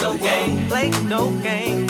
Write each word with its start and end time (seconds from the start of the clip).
no 0.00 0.16
game. 0.16 0.68
Play 0.68 0.90
no 1.08 1.30
game. 1.42 1.86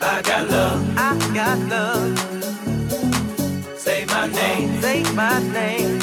I 0.00 0.20
got 0.22 0.48
love. 0.50 0.80
I 0.96 1.16
got 1.32 1.58
love. 1.72 2.18
Say 3.78 4.04
my 4.06 4.26
name. 4.26 4.80
Say 4.82 5.02
my 5.14 5.38
name. 5.52 5.98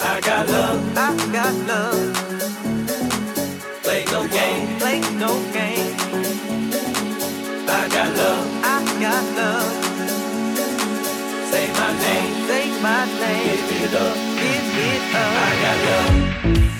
I 0.00 0.20
got 0.20 0.48
love. 0.48 0.80
I 0.96 1.16
got 1.32 1.54
love. 1.70 2.14
Play 3.84 4.04
no 4.06 4.26
game. 4.28 4.78
Play 4.80 5.00
no 5.22 5.32
game. 5.52 5.94
I 7.68 7.88
got 7.94 8.10
love. 8.16 8.46
I 8.64 8.76
got 9.04 9.24
love. 9.38 9.72
Say 11.50 11.66
my 11.78 11.90
name. 12.06 12.32
Say 12.48 12.64
my 12.82 13.04
name. 13.22 13.60
Give 13.68 13.82
it 13.86 13.94
up. 13.94 14.16
Give 14.40 14.78
it 14.88 15.14
up. 15.14 15.32
I 15.44 15.50
got 15.62 15.78
love. 15.88 16.73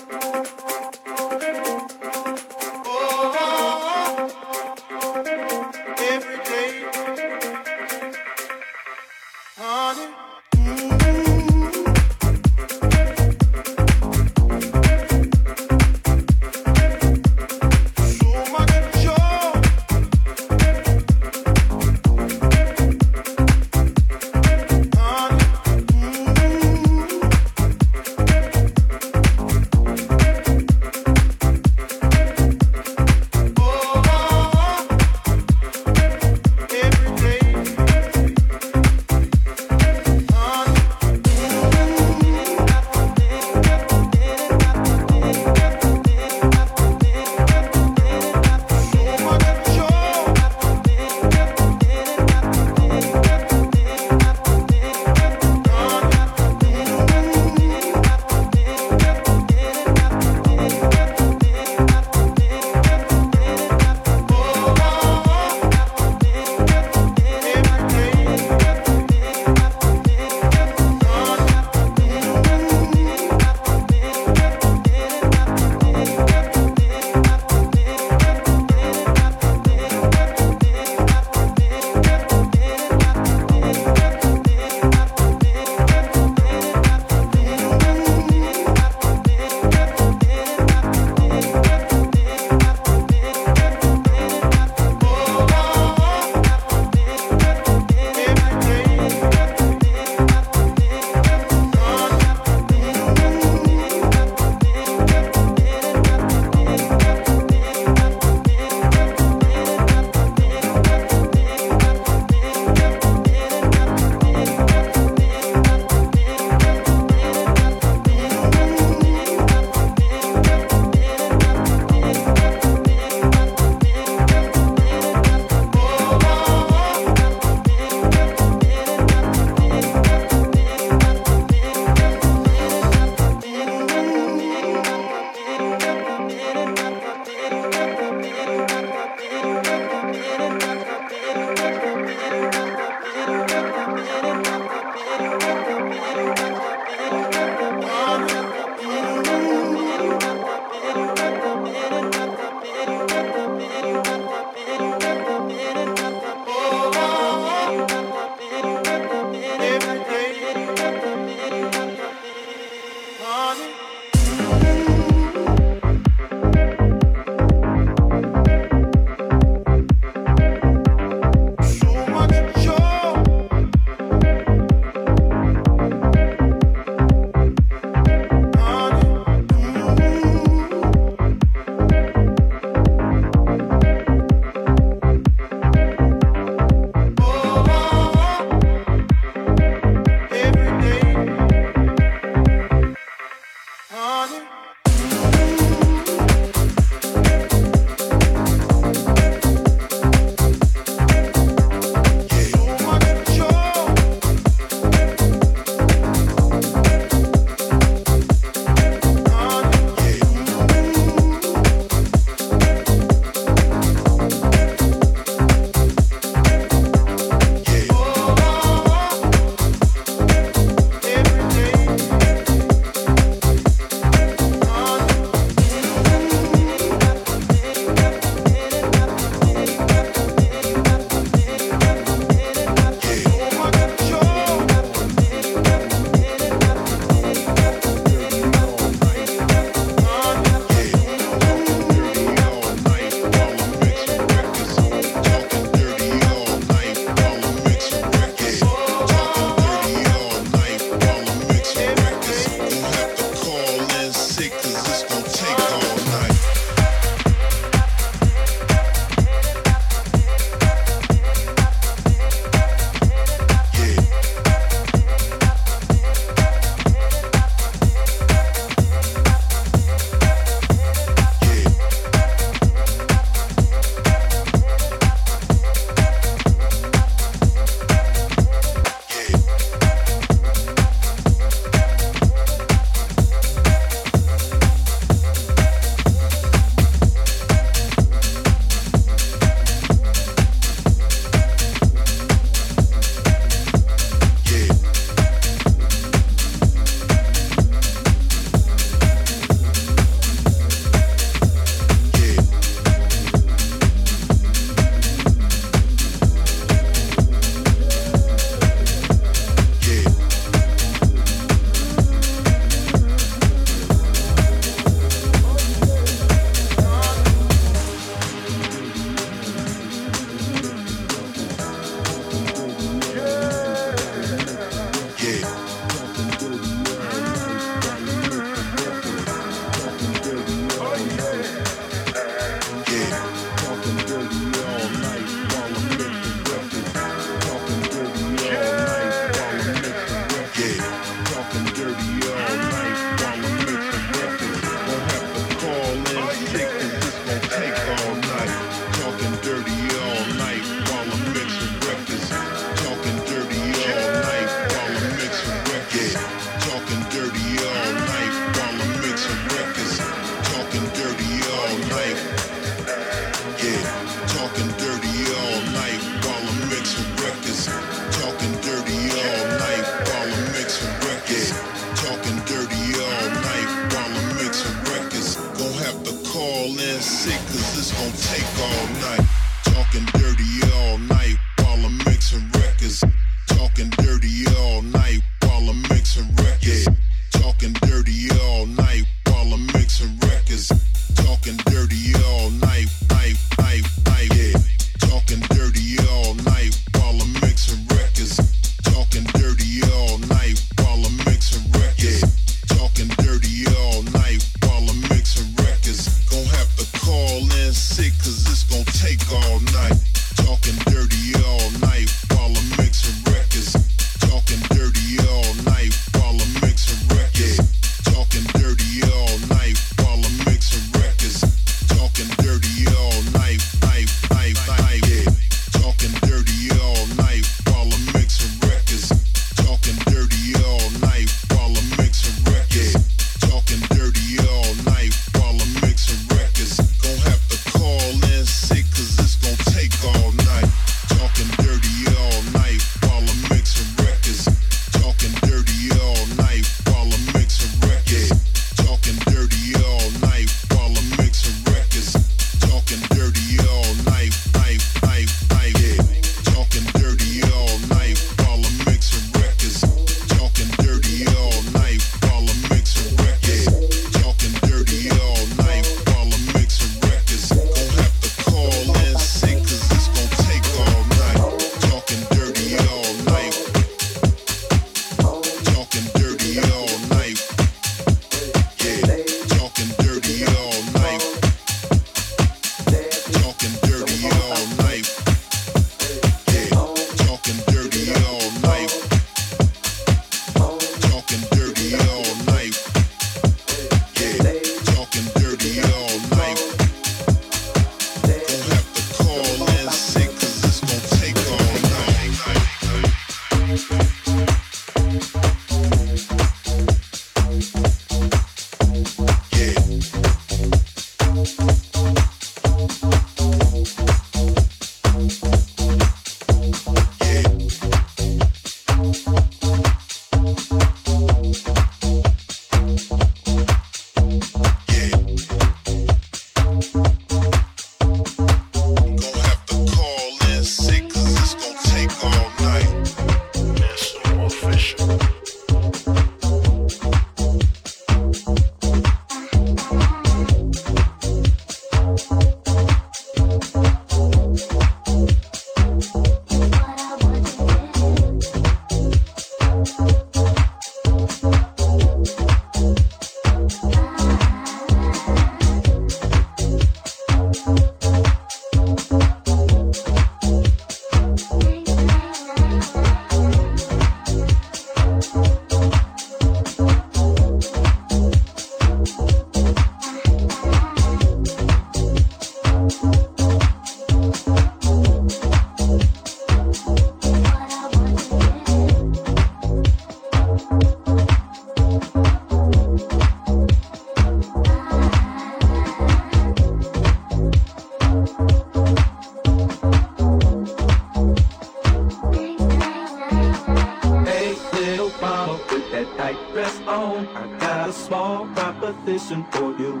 competition 598.86 599.44
for 599.50 599.70
you. 599.82 600.00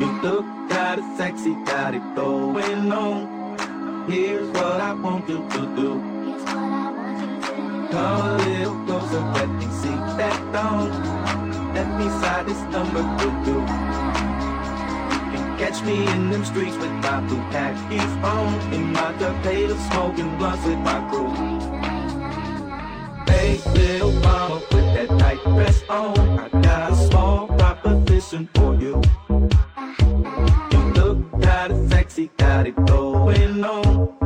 You 0.00 0.08
look 0.20 0.44
kinda 0.68 1.02
sexy, 1.16 1.54
got 1.64 1.94
it 1.94 2.04
going 2.14 2.92
on. 2.92 4.06
Here's 4.06 4.48
what 4.50 4.80
I 4.88 4.92
want 4.92 5.26
you 5.26 5.38
to 5.54 5.60
do. 5.80 5.90
Come 7.90 8.20
a 8.20 8.36
little 8.36 8.78
closer, 8.84 9.22
let 9.36 9.48
me 9.48 9.66
see 9.80 9.96
that 10.18 10.38
thong. 10.52 10.90
Let 11.74 11.88
me 11.98 12.06
slide 12.18 12.44
this 12.48 12.62
number 12.74 13.02
through 13.16 13.38
you. 13.48 13.60
And 15.36 15.58
catch 15.58 15.82
me 15.84 15.96
in 16.12 16.30
them 16.30 16.44
streets 16.44 16.76
with 16.76 16.96
my 17.06 17.20
blue 17.20 17.42
khakis 17.50 18.12
on, 18.34 18.74
in 18.74 18.92
my 18.92 19.12
duct 19.18 19.42
tape, 19.42 19.70
smoking 19.90 20.36
blunts 20.36 20.66
with 20.66 20.80
my 20.90 20.98
crew. 21.08 21.30
Hey, 23.26 23.58
little 23.74 24.12
mama, 24.12 24.60
put 24.70 24.84
that 24.94 25.08
tight 25.18 25.42
dress 25.44 25.82
on. 25.88 26.18
I 26.38 26.48
got 26.48 26.95
pushing 28.28 28.48
for 28.54 28.74
you. 28.74 29.00
You 30.72 30.78
look 30.94 31.42
kind 31.42 31.72
of 31.72 31.90
sexy, 31.90 32.30
got 32.36 32.66
it 32.66 32.74
going 32.86 33.64
on. 33.64 34.25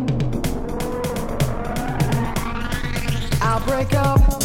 Break 3.65 3.93
up 3.93 4.40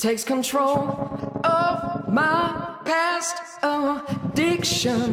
takes 0.00 0.24
control 0.24 0.78
of 1.44 2.08
my 2.08 2.78
past 2.86 3.36
addiction 3.62 5.04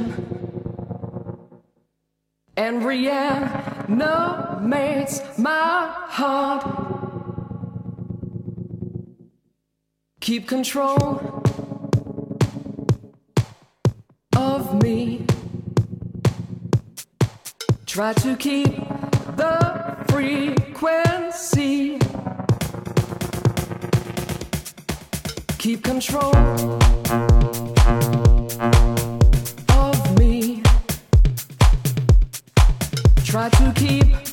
and 2.55 2.85
reanimates 2.85 3.89
my 5.37 5.93
heart. 6.07 6.63
Keep 10.21 10.47
control 10.47 11.43
of 14.37 14.81
me. 14.81 15.25
Try 17.85 18.13
to 18.13 18.37
keep 18.37 18.73
the 19.35 20.05
frequency. 20.07 21.99
Keep 25.67 25.83
control 25.83 26.33
of 29.69 30.17
me. 30.17 30.63
Try 33.25 33.49
to 33.49 33.73
keep 33.75 34.26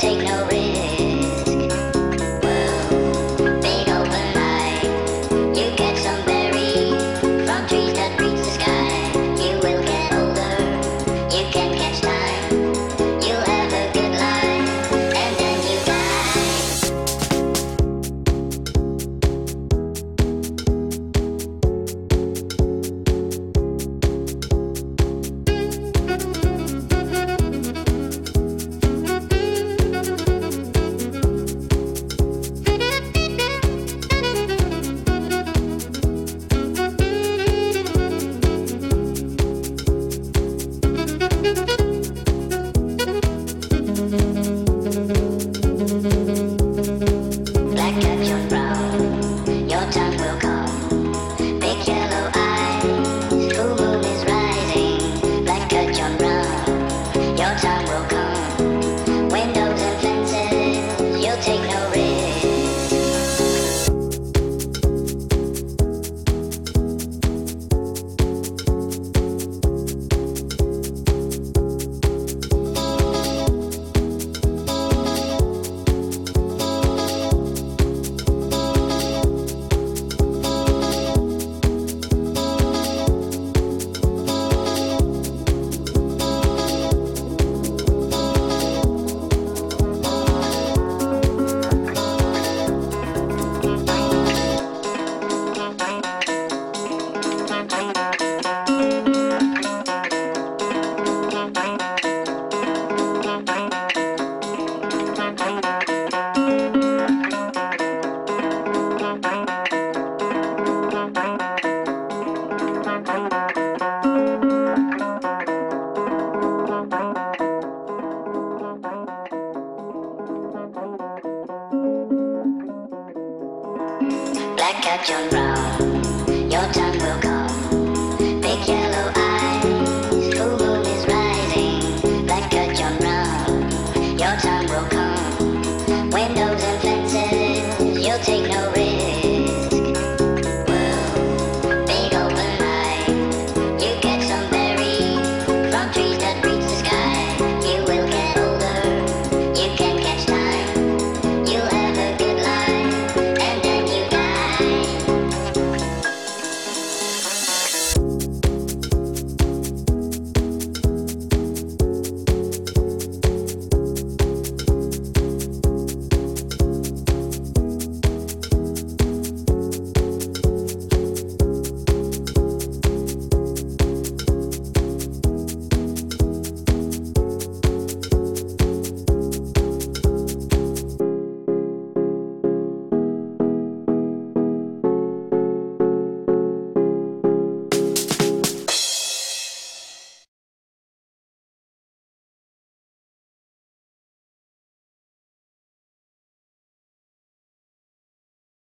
take 0.00 0.24
no 0.24 0.49